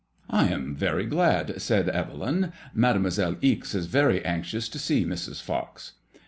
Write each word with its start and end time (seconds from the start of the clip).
I 0.31 0.47
am 0.47 0.75
very 0.75 1.05
glad/' 1.05 1.61
said 1.61 1.87
Evelyn, 1.87 2.53
*' 2.63 2.73
Mademoiselle 2.87 3.35
Ixe 3.39 3.75
is 3.75 3.85
very 3.85 4.25
anxious 4.25 4.67
to 4.69 4.79
see 4.79 5.05
Mrs. 5.05 5.43
Fox." 5.43 5.91